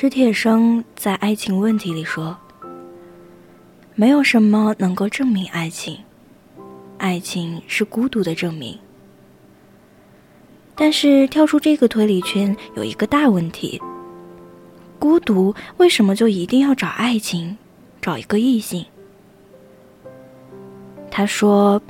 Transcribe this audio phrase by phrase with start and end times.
[0.00, 2.38] 史铁生在《爱情问题》里说
[3.96, 5.98] ：“没有什么能够证明爱情，
[6.98, 8.78] 爱情是孤独的证明。
[10.76, 13.82] 但是跳出这个推理圈有一个大问题：
[15.00, 17.58] 孤独为什么就一定要找爱情，
[18.00, 18.86] 找一个异性？”
[21.10, 21.82] 他说：“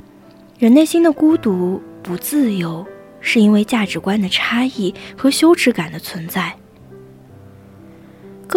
[0.57, 2.83] 人内心的孤独不自由，
[3.21, 6.51] 是因为价值观的差异和羞耻感的存在。”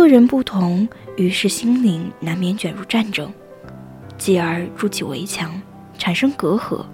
[0.03, 3.33] 个人不同，于是心灵难免卷入战争，
[4.19, 5.63] 继而筑起围墙，
[5.97, 6.85] 产生隔阂。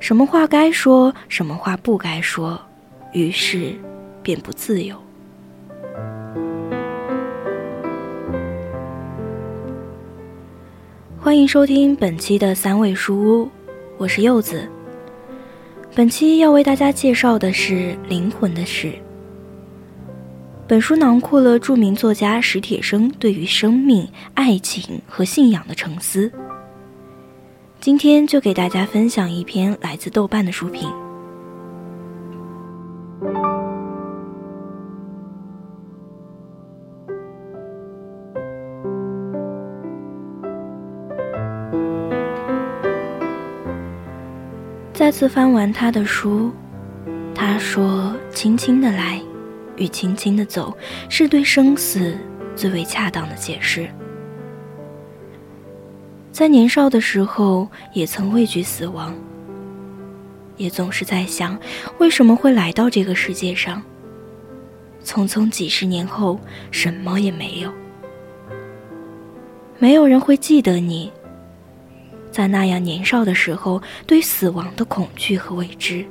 [0.00, 2.58] 什么话该说，什么话不该说，
[3.12, 3.74] 于是
[4.22, 4.96] 便不自由。
[11.20, 13.50] 欢迎收听本期的三味书屋，
[13.98, 14.66] 我是柚子。
[15.94, 17.74] 本期要为大家介绍的是
[18.08, 18.88] 《灵魂的事》。
[20.72, 26.32] 本书囊括了著名作家史铁生对于生命、爱情和信仰的沉思。
[27.78, 30.90] 今天就给大家分享一篇来自豆瓣的书评。
[44.94, 46.50] 再次翻完他的书，
[47.34, 49.20] 他说：“轻轻的来。”
[49.76, 50.76] 与轻轻的走，
[51.08, 52.16] 是对生死
[52.54, 53.88] 最为恰当的解释。
[56.30, 59.14] 在年少的时候，也曾畏惧死亡，
[60.56, 61.58] 也总是在想，
[61.98, 63.82] 为什么会来到这个世界上？
[65.04, 66.40] 匆匆几十年后，
[66.70, 67.72] 什么也没有，
[69.78, 71.12] 没有人会记得你。
[72.30, 76.06] 在那样年少的时候，对死亡的恐惧和未知。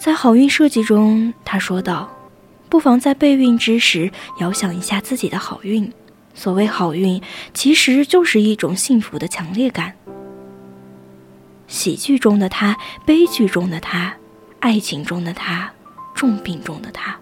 [0.00, 2.08] 在好运设计中，他说道
[2.70, 5.92] ：“不妨在备孕之时，遥想一下自己的好运。
[6.32, 7.20] 所谓好运，
[7.52, 9.94] 其实就是一种幸福的强烈感。
[11.68, 14.14] 喜剧中的他，悲剧中的他，
[14.60, 15.70] 爱情中的他，
[16.14, 17.20] 重病中的他。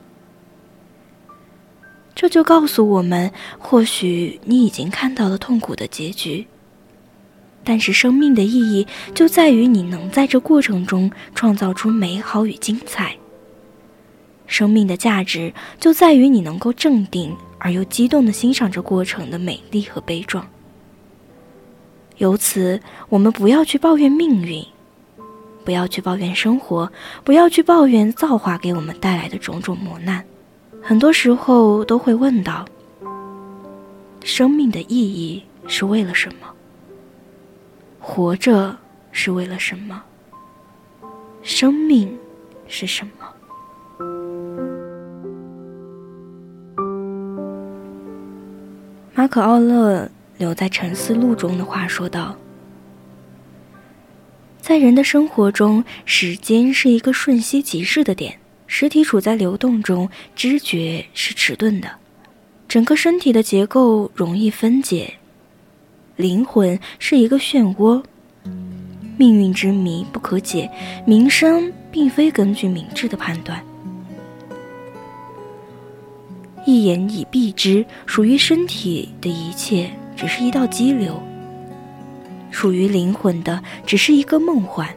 [2.15, 6.47] 这就告诉我们，或许你已经看到了痛苦的结局。”
[7.69, 13.15] 但是生命的意义就在于你能在这过程中创造出美好与精彩。
[14.47, 20.49] 生命的价值就在于你能够镇定而又激动地欣赏这过程的美丽和悲壮。
[22.17, 22.81] 由此，
[23.11, 24.65] 我们不要去抱怨命运，
[25.63, 26.91] 不要去抱怨生活，
[27.23, 30.25] 不要去抱怨造化给我们带来的种种磨难。
[30.83, 32.65] 很多时候都会问到：
[34.25, 36.49] 生命的意义是为了什么？
[38.01, 38.77] 活着
[39.13, 40.03] 是为了什么？
[41.43, 42.19] 生命
[42.67, 43.13] 是什么？
[49.15, 52.37] 马可·奥勒留在《沉思录》中的话说道
[54.63, 61.97] ：“在人的生活中，时间是一个瞬息即逝的点，实体处在流动中，知觉是迟钝的，
[62.69, 65.15] 整个身体的结构容易分解。”
[66.19, 68.03] 灵魂是一个漩涡，
[69.17, 70.69] 命运之谜不可解，
[71.07, 73.65] 名声并非根据明智的判断。
[76.67, 81.23] 一言以蔽之，属于身体的一切只是一道激流，
[82.51, 84.89] 属于灵魂的只是一个梦幻。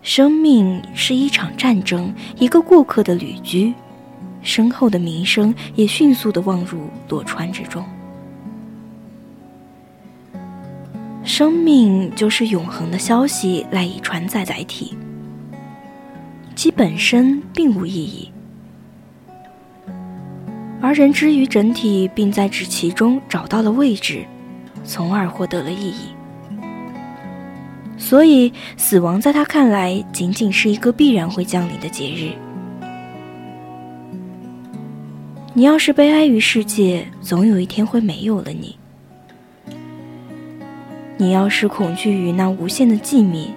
[0.00, 3.74] 生命是一场战争，一个过客的旅居，
[4.40, 7.84] 身后的名声也迅速的忘入落川之中。
[11.28, 14.96] 生命就是永恒的消息赖以传载载体，
[16.56, 18.32] 其本身并无意义，
[20.80, 24.24] 而人之于整体，并在之其中找到了位置，
[24.84, 26.08] 从而获得了意义。
[27.98, 32.32] 所以，死亡在他看来仅仅是一个必然会降临的节日。
[35.52, 38.77] 你要是悲哀于世界，总有一天会没有了你。
[41.20, 43.48] 你要是恐惧于那无限的寂灭，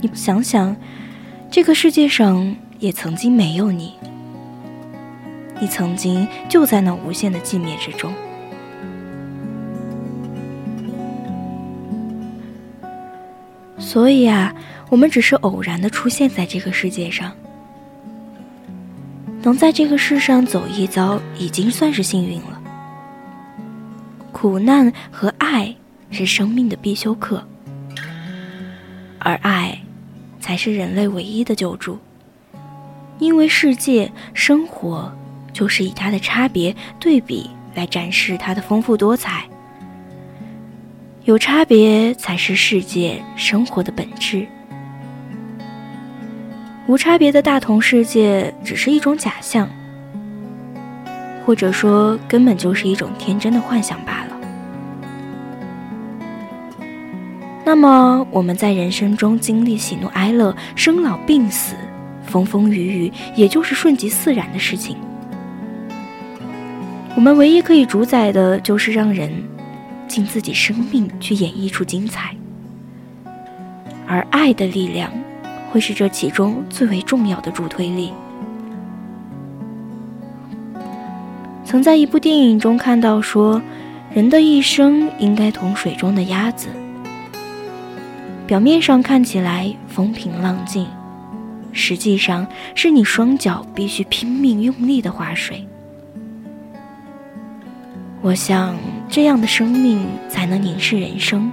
[0.00, 0.74] 你想想，
[1.48, 3.94] 这个世界上也曾经没有你，
[5.60, 8.12] 你曾经就在那无限的寂灭之中。
[13.78, 14.52] 所以啊，
[14.90, 17.30] 我们只是偶然的出现在这个世界上，
[19.42, 22.60] 能在这个世上走一遭，已经算是幸运了。
[24.30, 25.34] 苦难和
[26.18, 27.46] 是生命的必修课，
[29.20, 29.78] 而爱
[30.40, 31.96] 才是人类唯一的救助。
[33.20, 35.12] 因为世界生活
[35.52, 39.44] 就是以它的差别对比来展示它的丰富多彩。
[41.24, 44.44] 有差别才是世界生活的本质，
[46.88, 49.68] 无差别的大同世界只是一种假象，
[51.46, 54.27] 或者说根本就是一种天真的幻想罢了。
[57.68, 61.74] 那么我们在人生中经历喜怒哀乐、生老病死、
[62.24, 64.96] 风风雨雨，也就是顺其自然的事情。
[67.14, 69.30] 我们唯一可以主宰的就是让人。
[70.06, 72.34] 尽自己生命去演绎出精彩，
[74.06, 75.12] 而爱的力量
[75.70, 78.10] 会是这其中最为重要的助推力。
[81.66, 83.60] 曾在一部电影中看到说，
[84.14, 86.68] 人的一生应该同水中的鸭子，
[88.48, 90.86] 表面上看起来风平浪静，
[91.70, 95.64] 实际上是你双脚必须拼命用力的划水。
[98.22, 98.74] 我想。
[99.10, 101.50] 这样的生命才能凝视人生，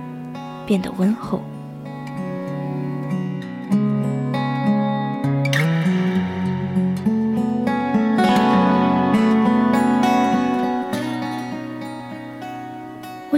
[0.66, 1.42] 变得温厚。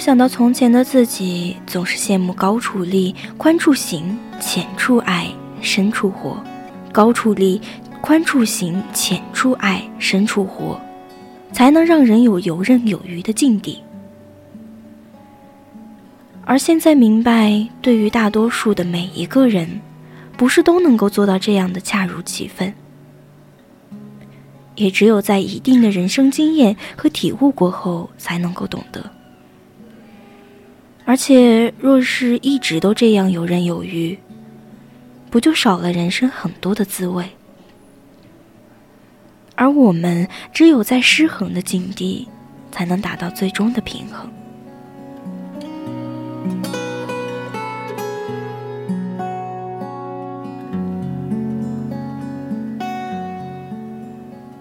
[0.07, 5.27] 想到从前的自己，总是羡慕高处立、宽处行、浅处爱、
[5.59, 6.41] 深处活。
[6.93, 7.61] 高处立、
[7.99, 10.79] 宽处行、浅处爱、深处活，
[11.51, 13.83] 才能让人有游刃有余的境地。
[16.45, 19.81] 而现在明白，对于大多数的每一个人，
[20.37, 22.73] 不是都能够做到这样的恰如其分。
[24.75, 29.03] 也只有在一定的人生经验和体悟过后，才能够懂得。
[31.09, 34.19] 而且，若是一直都这样游刃有余，
[35.29, 37.29] 不就少了人生很多的滋味？
[39.55, 42.27] 而我们只有在失衡的境地，
[42.73, 44.29] 才能达到最终的平衡。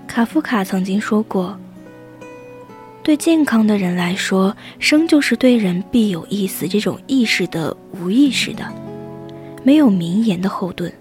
[0.07, 1.59] 卡夫卡曾经说过
[3.07, 8.69] ：“对健康的人来说，生就是对人必有意思这种意识的无意识的，
[9.63, 10.93] 没有名言的后盾。”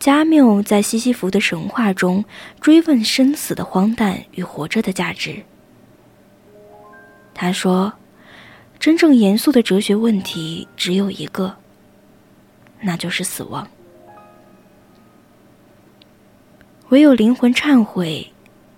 [0.00, 2.24] 加缪在西西弗的神话中
[2.58, 5.42] 追问生死的荒诞与活着的价值。
[7.34, 7.92] 他说
[8.80, 11.54] ：“真正严肃的哲学问题只有一个，
[12.80, 13.68] 那就是死亡。”
[16.88, 18.32] 唯有灵魂忏悔，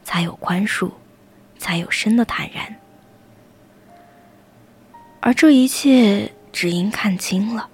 [0.09, 0.91] 才有宽恕，
[1.59, 2.77] 才有生的坦然。
[5.21, 7.69] 而这一切，只因看清了，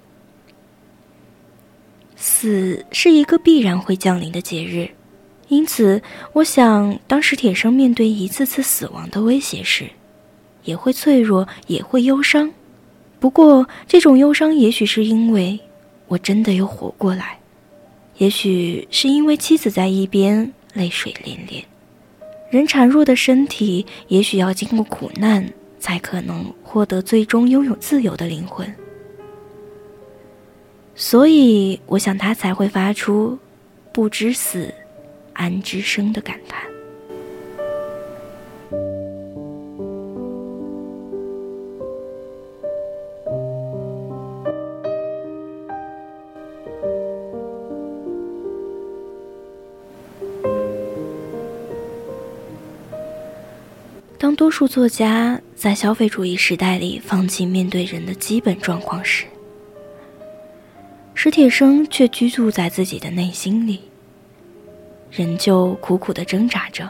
[2.17, 4.89] 死是一个必然会降临的节日。
[5.47, 9.89] 因此，我想，当史铁生面对一次次死亡的威胁时，
[10.65, 12.51] 也会脆弱，也会忧伤。
[13.17, 15.57] 不过，这种忧伤，也许是因为
[16.07, 17.39] 我真的又活过来。
[18.17, 21.63] 也许是因为妻子在一边泪水涟涟，
[22.55, 25.45] 人孱弱的身体也许要经过苦难，
[25.77, 28.73] 才可能获得最终拥有自由的灵魂。
[30.95, 33.37] 所以，我想他才会发出
[33.91, 34.73] “不知死，
[35.33, 36.61] 安知生”的感叹。
[54.17, 59.25] 当多数作家在消费主义时代里放弃面对人的基本状况时，
[61.13, 63.81] 史铁生却居住在自己的内心里，
[65.11, 66.89] 仍旧苦苦的挣扎着，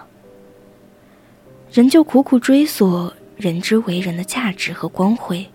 [1.72, 5.48] 仍旧苦苦追索人之为人的价值和光辉，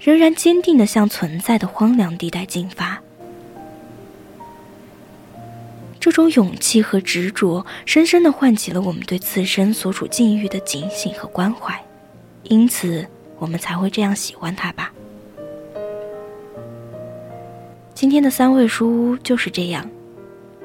[0.00, 3.00] 仍然坚定的向存在的荒凉地带进发。
[6.00, 11.78] 这种勇气和执着，深深地唤起了我们对自身所处境遇的警醒和关怀。
[12.44, 13.06] 因此，
[13.38, 14.90] 我们才会这样喜欢它吧。
[17.94, 19.86] 今天的三味书屋就是这样，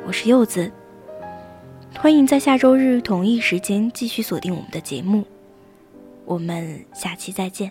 [0.08, 0.72] 我是柚子，
[2.00, 5.26] 欢迎在下周日同一时间继续锁定我们的节目，
[6.24, 7.70] 我们下期再见。